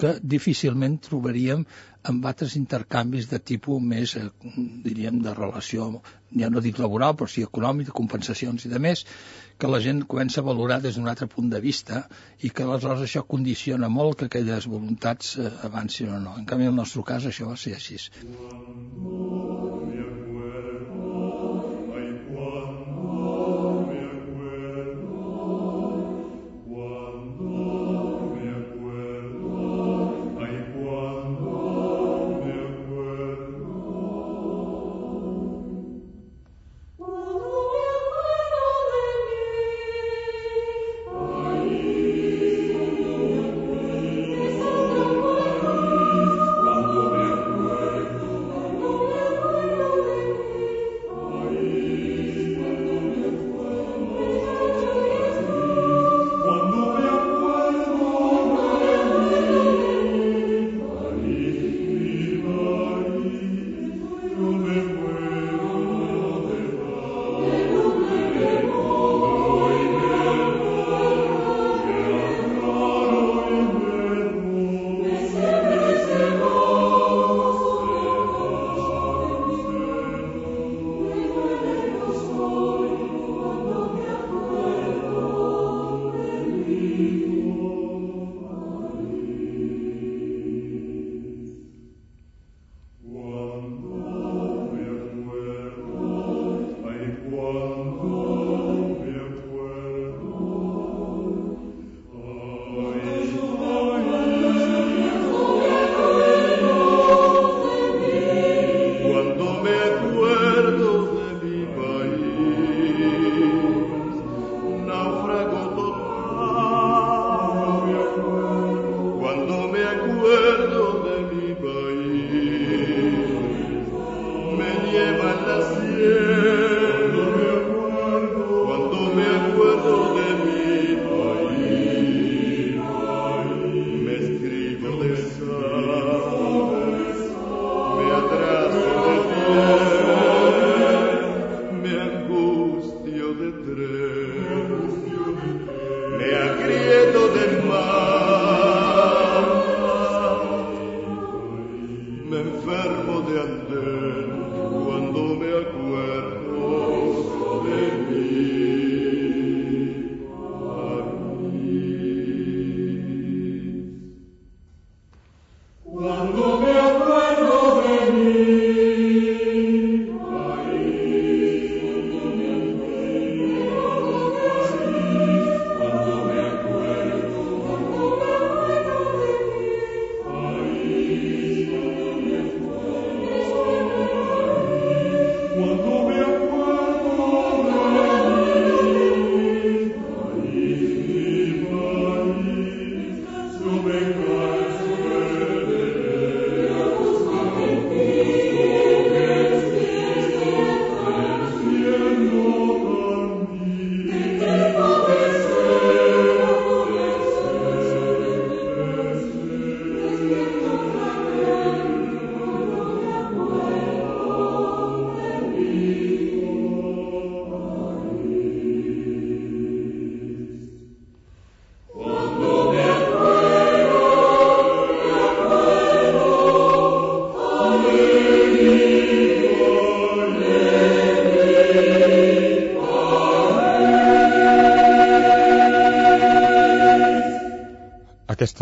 [0.00, 1.64] que difícilment trobaríem
[2.06, 4.28] amb altres intercanvis de tipus més, eh,
[4.84, 5.88] diríem, de relació,
[6.42, 9.04] ja no dic laboral, però sí econòmic, de compensacions i de més,
[9.58, 12.04] que la gent comença a valorar des d'un altre punt de vista
[12.42, 16.36] i que aleshores això condiciona molt que aquelles voluntats eh, avancin o no.
[16.38, 17.98] En canvi, en el nostre cas això va ser així.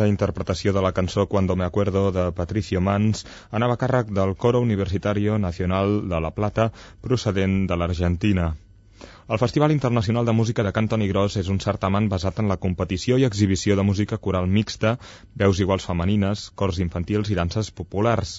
[0.05, 3.25] Aquesta interpretació de la cançó Cuando me acuerdo de Patricio Mans
[3.61, 6.67] anava a càrrec del Coro Universitario Nacional de La Plata
[7.09, 8.51] procedent de l'Argentina.
[9.27, 13.17] El Festival Internacional de Música de Cantoni Gros és un certamen basat en la competició
[13.17, 14.91] i exhibició de música coral mixta,
[15.43, 18.35] veus iguals femenines, cors infantils i danses populars.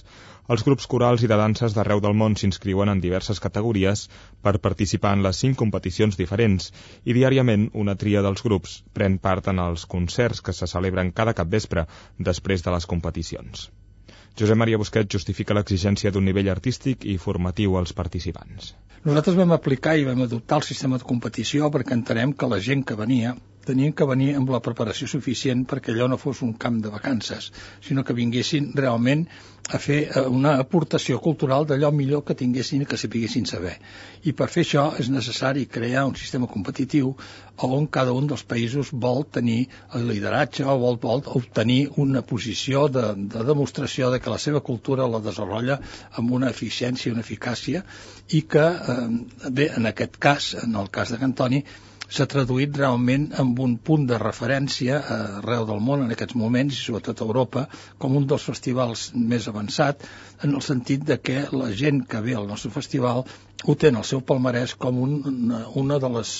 [0.55, 4.03] Els grups corals i de danses d'arreu del món s'inscriuen en diverses categories
[4.45, 6.69] per participar en les cinc competicions diferents
[7.03, 11.33] i diàriament una tria dels grups pren part en els concerts que se celebren cada
[11.41, 11.87] capvespre
[12.29, 13.71] després de les competicions.
[14.35, 18.73] Josep Maria Busquet justifica l'exigència d'un nivell artístic i formatiu als participants.
[19.05, 22.83] Nosaltres vam aplicar i vam adoptar el sistema de competició perquè entenem que la gent
[22.83, 23.35] que venia
[23.67, 27.51] tenien que venir amb la preparació suficient perquè allò no fos un camp de vacances,
[27.81, 29.27] sinó que vinguessin realment
[29.69, 33.73] a fer eh, una aportació cultural d'allò millor que tinguessin i que sapiguessin saber.
[34.29, 37.15] I per fer això és necessari crear un sistema competitiu
[37.65, 39.65] on cada un dels països vol tenir
[39.97, 44.61] el lideratge o vol, vol obtenir una posició de, de demostració de que la seva
[44.61, 45.79] cultura la desenvolupa
[46.19, 47.83] amb una eficiència i una eficàcia
[48.37, 51.63] i que, eh, bé, en aquest cas, en el cas de Cantoni,
[52.09, 56.83] s'ha traduït realment amb un punt de referència arreu del món en aquests moments, i
[56.83, 57.65] sobretot a Europa,
[57.97, 60.05] com un dels festivals més avançat,
[60.43, 63.23] en el sentit de que la gent que ve al nostre festival
[63.65, 66.33] ho té en el seu palmarès com un, una, una, de les,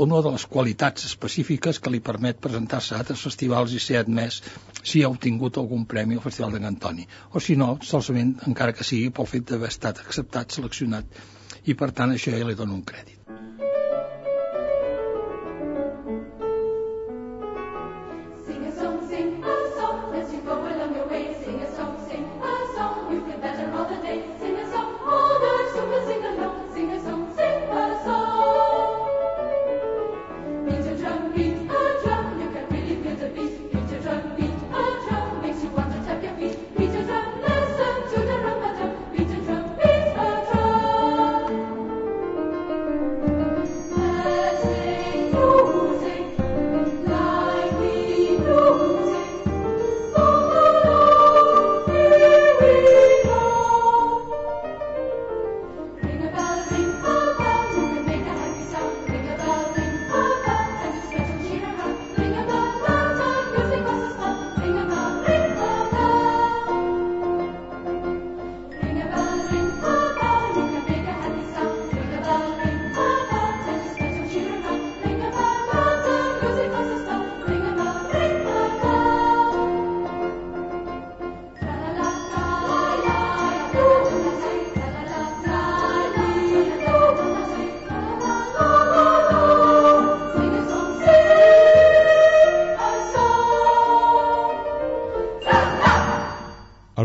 [0.00, 4.42] una de les qualitats específiques que li permet presentar-se a altres festivals i ser admès
[4.82, 7.06] si ha obtingut algun premi al Festival de Cantoni.
[7.32, 11.22] O si no, solament, encara que sigui pel fet d'haver estat acceptat, seleccionat,
[11.64, 13.19] i per tant això ja li dono un crèdit.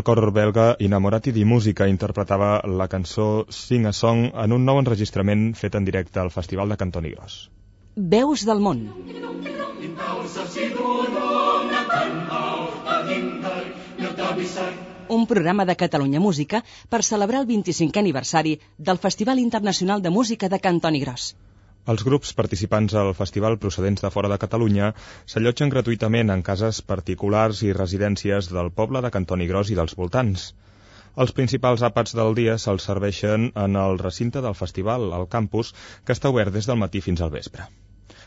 [0.06, 5.48] Cor belga Inamorati di Música interpretava la cançó Sing a Song en un nou enregistrament
[5.58, 7.50] fet en directe al Festival de Cantoni Gros.
[7.96, 8.84] Veus del món.
[15.16, 20.48] Un programa de Catalunya Música per celebrar el 25è aniversari del Festival Internacional de Música
[20.48, 21.32] de Cantoni Gros.
[21.92, 24.86] Els grups participants al festival procedents de fora de Catalunya
[25.32, 30.48] s'allotgen gratuïtament en cases particulars i residències del poble de Cantoni Gros i dels voltants.
[31.24, 35.70] Els principals àpats del dia se'ls serveixen en el recinte del festival, al campus,
[36.04, 37.68] que està obert des del matí fins al vespre.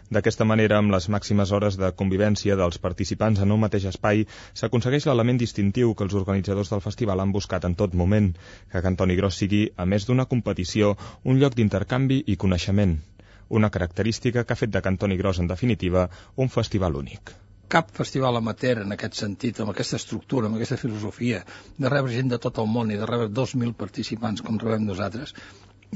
[0.10, 4.24] D'aquesta manera, amb les màximes hores de convivència dels participants en un mateix espai,
[4.62, 8.32] s'aconsegueix l'element distintiu que els organitzadors del festival han buscat en tot moment,
[8.72, 10.96] que Cantoni Gros sigui, a més d'una competició,
[11.26, 13.02] un lloc d'intercanvi i coneixement
[13.50, 17.36] una característica que ha fet de Cantoni Gros, en definitiva, un festival únic
[17.70, 21.44] cap festival amateur en aquest sentit, amb aquesta estructura, amb aquesta filosofia,
[21.78, 25.36] de rebre gent de tot el món i de rebre 2.000 participants com rebem nosaltres,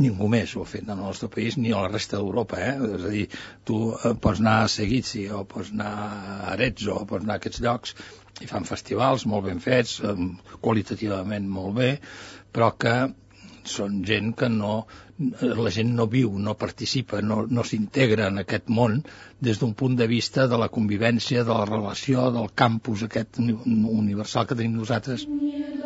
[0.02, 2.76] ningú més ho ha fet en el nostre país ni a la resta d'Europa, eh?
[2.98, 3.26] és a dir,
[3.66, 7.42] tu eh, pots anar a Seguitzi o pots anar a Arezzo o pots anar a
[7.42, 7.98] aquests llocs
[8.42, 10.16] i fan festivals molt ben fets, eh,
[10.62, 11.92] qualitativament molt bé,
[12.54, 12.96] però que
[13.70, 14.74] són gent que no,
[15.20, 19.02] la gent no viu, no participa, no, no s'integra en aquest món
[19.48, 24.50] des d'un punt de vista de la convivència, de la relació, del campus aquest universal
[24.50, 25.28] que tenim nosaltres.
[25.30, 25.83] Was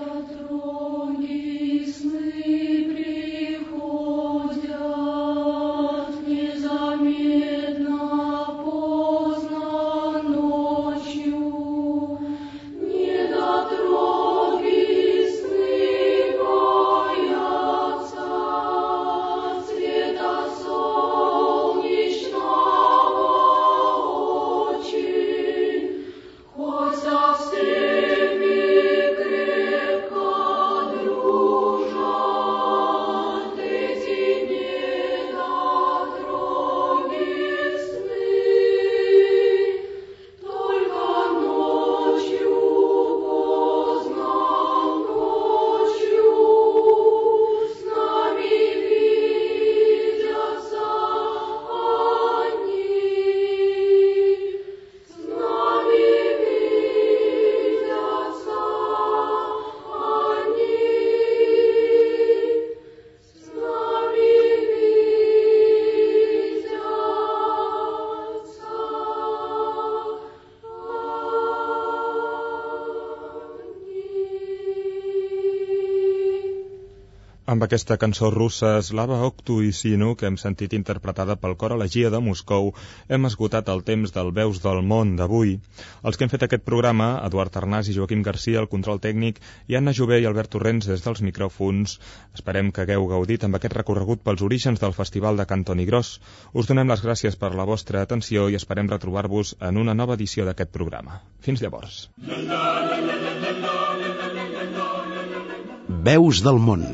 [77.57, 82.11] Amb aquesta cançó russa Slava Oktu i Sinu, que hem sentit interpretada pel cor Elegia
[82.13, 82.67] de Moscou,
[83.09, 85.55] hem esgotat el temps del Veus del Món d'avui.
[86.05, 89.79] Els que hem fet aquest programa, Eduard Arnàs i Joaquim Garcia, el control tècnic, i
[89.81, 91.97] Anna Jové i Albert Torrents des dels micròfons.
[92.37, 96.19] Esperem que hagueu gaudit amb aquest recorregut pels orígens del Festival de Cantoni Gros.
[96.53, 100.45] Us donem les gràcies per la vostra atenció i esperem retrobar-vos en una nova edició
[100.45, 101.23] d'aquest programa.
[101.41, 102.03] Fins llavors.
[106.07, 106.85] Veus del món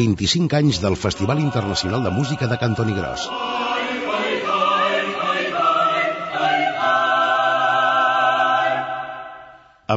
[0.00, 3.26] 25 anys del Festival Internacional de Música de Cantoni Gros.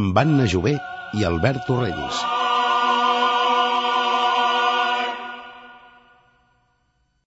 [0.02, 0.76] Amb Anna Jové
[1.16, 2.33] i Albert Torrents.